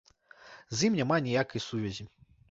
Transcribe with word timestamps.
З 0.79 0.87
ім 0.87 0.95
няма 0.99 1.17
ніякай 1.25 1.63
сувязі. 1.67 2.03